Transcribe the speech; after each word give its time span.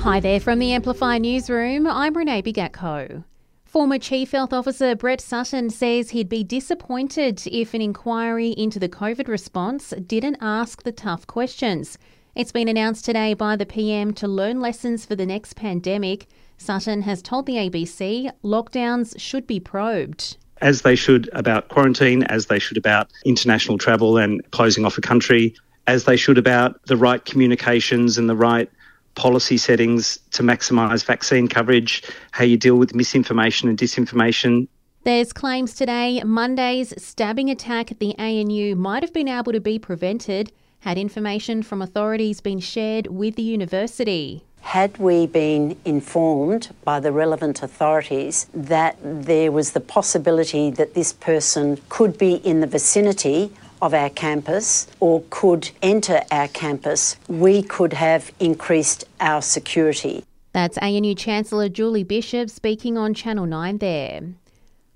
Hi 0.00 0.18
there 0.18 0.40
from 0.40 0.60
the 0.60 0.72
Amplify 0.72 1.18
Newsroom. 1.18 1.86
I'm 1.86 2.16
Renee 2.16 2.40
Bigatko. 2.40 3.22
Former 3.66 3.98
Chief 3.98 4.30
Health 4.30 4.50
Officer 4.50 4.96
Brett 4.96 5.20
Sutton 5.20 5.68
says 5.68 6.08
he'd 6.08 6.30
be 6.30 6.42
disappointed 6.42 7.42
if 7.46 7.74
an 7.74 7.82
inquiry 7.82 8.52
into 8.52 8.78
the 8.78 8.88
COVID 8.88 9.28
response 9.28 9.92
didn't 10.06 10.38
ask 10.40 10.84
the 10.84 10.90
tough 10.90 11.26
questions. 11.26 11.98
It's 12.34 12.50
been 12.50 12.66
announced 12.66 13.04
today 13.04 13.34
by 13.34 13.56
the 13.56 13.66
PM 13.66 14.14
to 14.14 14.26
learn 14.26 14.58
lessons 14.58 15.04
for 15.04 15.16
the 15.16 15.26
next 15.26 15.52
pandemic. 15.52 16.28
Sutton 16.56 17.02
has 17.02 17.20
told 17.20 17.44
the 17.44 17.56
ABC 17.56 18.32
lockdowns 18.42 19.20
should 19.20 19.46
be 19.46 19.60
probed 19.60 20.38
as 20.62 20.80
they 20.80 20.96
should 20.96 21.28
about 21.34 21.68
quarantine, 21.68 22.22
as 22.24 22.46
they 22.46 22.58
should 22.58 22.78
about 22.78 23.10
international 23.26 23.76
travel 23.76 24.16
and 24.16 24.42
closing 24.50 24.86
off 24.86 24.96
a 24.96 25.02
country, 25.02 25.54
as 25.86 26.04
they 26.04 26.16
should 26.16 26.38
about 26.38 26.82
the 26.86 26.96
right 26.96 27.24
communications 27.26 28.16
and 28.16 28.30
the 28.30 28.36
right 28.36 28.70
policy 29.14 29.56
settings 29.56 30.18
to 30.32 30.42
maximise 30.42 31.04
vaccine 31.04 31.48
coverage, 31.48 32.02
how 32.30 32.44
you 32.44 32.56
deal 32.56 32.76
with 32.76 32.94
misinformation 32.94 33.68
and 33.68 33.78
disinformation. 33.78 34.68
There's 35.04 35.32
claims 35.32 35.74
today 35.74 36.22
Monday's 36.24 36.92
stabbing 37.02 37.48
attack 37.50 37.90
at 37.90 38.00
the 38.00 38.14
ANU 38.18 38.76
might 38.76 39.02
have 39.02 39.12
been 39.12 39.28
able 39.28 39.52
to 39.52 39.60
be 39.60 39.78
prevented 39.78 40.52
had 40.80 40.98
information 40.98 41.62
from 41.62 41.82
authorities 41.82 42.40
been 42.40 42.60
shared 42.60 43.06
with 43.06 43.36
the 43.36 43.42
university. 43.42 44.44
Had 44.62 44.98
we 44.98 45.26
been 45.26 45.78
informed 45.84 46.74
by 46.84 47.00
the 47.00 47.12
relevant 47.12 47.62
authorities 47.62 48.46
that 48.52 48.96
there 49.02 49.50
was 49.52 49.72
the 49.72 49.80
possibility 49.80 50.70
that 50.70 50.94
this 50.94 51.12
person 51.12 51.78
could 51.88 52.18
be 52.18 52.34
in 52.34 52.60
the 52.60 52.66
vicinity 52.66 53.52
of 53.82 53.94
our 53.94 54.10
campus 54.10 54.86
or 55.00 55.22
could 55.30 55.70
enter 55.82 56.22
our 56.30 56.48
campus, 56.48 57.16
we 57.28 57.62
could 57.62 57.92
have 57.92 58.32
increased 58.40 59.04
our 59.20 59.42
security. 59.42 60.24
That's 60.52 60.78
ANU 60.78 61.14
Chancellor 61.14 61.68
Julie 61.68 62.04
Bishop 62.04 62.50
speaking 62.50 62.98
on 62.98 63.14
Channel 63.14 63.46
9 63.46 63.78
there. 63.78 64.22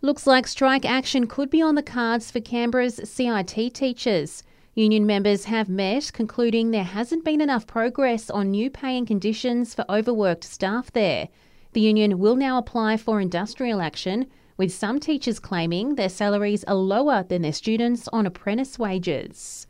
Looks 0.00 0.26
like 0.26 0.46
strike 0.46 0.84
action 0.84 1.26
could 1.26 1.48
be 1.48 1.62
on 1.62 1.76
the 1.76 1.82
cards 1.82 2.30
for 2.30 2.40
Canberra's 2.40 3.00
CIT 3.04 3.72
teachers. 3.72 4.42
Union 4.74 5.06
members 5.06 5.44
have 5.44 5.68
met, 5.68 6.12
concluding 6.12 6.70
there 6.70 6.82
hasn't 6.84 7.24
been 7.24 7.40
enough 7.40 7.66
progress 7.66 8.28
on 8.28 8.50
new 8.50 8.68
pay 8.68 8.98
and 8.98 9.06
conditions 9.06 9.72
for 9.72 9.84
overworked 9.88 10.42
staff 10.42 10.92
there. 10.92 11.28
The 11.72 11.80
union 11.80 12.18
will 12.18 12.36
now 12.36 12.58
apply 12.58 12.96
for 12.96 13.20
industrial 13.20 13.80
action, 13.80 14.26
with 14.56 14.72
some 14.72 15.00
teachers 15.00 15.38
claiming 15.38 15.94
their 15.94 16.08
salaries 16.08 16.64
are 16.64 16.74
lower 16.74 17.22
than 17.22 17.42
their 17.42 17.52
students 17.52 18.08
on 18.12 18.26
apprentice 18.26 18.78
wages. 18.78 19.66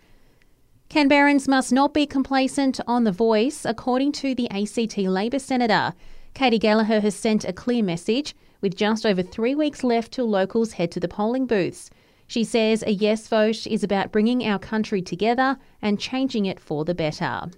Canberrans 0.91 1.49
must 1.49 1.73
not 1.73 1.95
be 1.95 2.07
complacent 2.07 2.79
on 2.87 3.05
the 3.05 3.13
voice, 3.13 3.65
according 3.65 4.13
to 4.13 4.35
the 4.35 4.49
ACT 4.51 4.99
Labor 4.99 5.39
Senator. 5.39 5.95
Katy 6.35 6.59
Gallagher 6.59 7.01
has 7.01 7.15
sent 7.15 7.45
a 7.45 7.53
clear 7.53 7.83
message, 7.83 8.35
with 8.61 8.77
just 8.77 9.05
over 9.05 9.23
three 9.23 9.55
weeks 9.55 9.83
left 9.83 10.13
till 10.13 10.29
locals 10.29 10.73
head 10.73 10.91
to 10.93 11.01
the 11.01 11.09
polling 11.09 11.47
booths. 11.47 11.91
She 12.27 12.45
says 12.45 12.83
a 12.83 12.93
yes 12.93 13.29
vote 13.29 13.67
is 13.67 13.85
about 13.85 14.13
bringing 14.13 14.47
our 14.47 14.59
country 14.59 15.03
together 15.03 15.59
and 15.83 16.01
changing 16.01 16.47
it 16.47 16.59
for 16.61 16.85
the 16.85 16.95
better. 16.95 17.51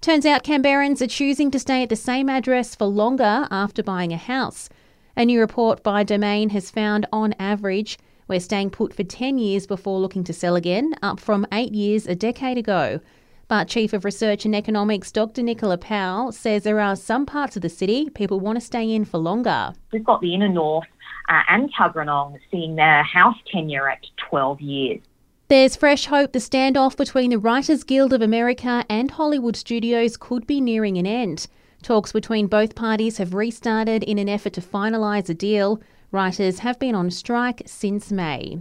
Turns 0.00 0.26
out 0.26 0.44
Canberrans 0.44 1.00
are 1.00 1.06
choosing 1.06 1.50
to 1.50 1.58
stay 1.58 1.82
at 1.82 1.88
the 1.88 1.96
same 1.96 2.28
address 2.28 2.74
for 2.74 2.86
longer 2.86 3.48
after 3.50 3.82
buying 3.82 4.12
a 4.12 4.18
house. 4.18 4.68
A 5.16 5.24
new 5.24 5.38
report 5.38 5.84
by 5.84 6.02
Domain 6.02 6.50
has 6.50 6.72
found, 6.72 7.06
on 7.12 7.34
average, 7.38 7.98
we're 8.26 8.40
staying 8.40 8.70
put 8.70 8.92
for 8.92 9.04
10 9.04 9.38
years 9.38 9.64
before 9.64 10.00
looking 10.00 10.24
to 10.24 10.32
sell 10.32 10.56
again, 10.56 10.92
up 11.02 11.20
from 11.20 11.46
8 11.52 11.72
years 11.72 12.08
a 12.08 12.16
decade 12.16 12.58
ago. 12.58 12.98
But 13.46 13.68
Chief 13.68 13.92
of 13.92 14.04
Research 14.04 14.44
and 14.44 14.56
Economics 14.56 15.12
Dr. 15.12 15.44
Nicola 15.44 15.78
Powell 15.78 16.32
says 16.32 16.64
there 16.64 16.80
are 16.80 16.96
some 16.96 17.26
parts 17.26 17.54
of 17.54 17.62
the 17.62 17.68
city 17.68 18.10
people 18.10 18.40
want 18.40 18.56
to 18.56 18.60
stay 18.60 18.92
in 18.92 19.04
for 19.04 19.18
longer. 19.18 19.74
We've 19.92 20.02
got 20.02 20.20
the 20.20 20.34
inner 20.34 20.48
north 20.48 20.88
uh, 21.28 21.42
and 21.48 21.72
Tuggeranong 21.72 22.40
seeing 22.50 22.74
their 22.74 23.04
house 23.04 23.36
tenure 23.52 23.88
at 23.88 24.04
12 24.28 24.60
years. 24.62 25.00
There's 25.46 25.76
fresh 25.76 26.06
hope 26.06 26.32
the 26.32 26.40
standoff 26.40 26.96
between 26.96 27.30
the 27.30 27.38
Writers 27.38 27.84
Guild 27.84 28.12
of 28.12 28.20
America 28.20 28.84
and 28.90 29.12
Hollywood 29.12 29.54
studios 29.54 30.16
could 30.16 30.44
be 30.44 30.60
nearing 30.60 30.98
an 30.98 31.06
end. 31.06 31.46
Talks 31.84 32.12
between 32.12 32.46
both 32.46 32.74
parties 32.74 33.18
have 33.18 33.34
restarted 33.34 34.02
in 34.04 34.16
an 34.18 34.26
effort 34.26 34.54
to 34.54 34.62
finalise 34.62 35.28
a 35.28 35.34
deal. 35.34 35.82
Writers 36.10 36.60
have 36.60 36.78
been 36.78 36.94
on 36.94 37.10
strike 37.10 37.60
since 37.66 38.10
May. 38.10 38.56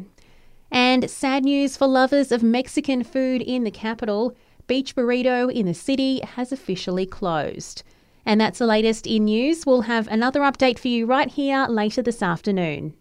And 0.70 1.10
sad 1.10 1.46
news 1.46 1.78
for 1.78 1.88
lovers 1.88 2.34
of 2.34 2.44
Mexican 2.44 3.02
food 3.02 3.42
in 3.42 3.64
the 3.64 3.72
capital. 3.72 4.36
Beach 4.68 4.94
Burrito 4.94 5.50
in 5.50 5.66
the 5.66 5.74
city 5.74 6.20
has 6.36 6.52
officially 6.52 7.06
closed. 7.06 7.84
And 8.26 8.42
that's 8.42 8.60
the 8.60 8.68
latest 8.68 9.08
in 9.08 9.24
news. 9.24 9.66
We'll 9.66 9.84
have 9.84 10.10
another 10.10 10.42
update 10.42 10.78
for 10.78 10.90
you 10.90 11.06
right 11.06 11.30
here 11.30 11.66
later 11.70 12.02
this 12.02 12.22
afternoon. 12.22 12.94